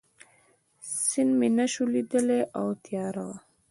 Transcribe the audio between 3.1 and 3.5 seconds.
وه.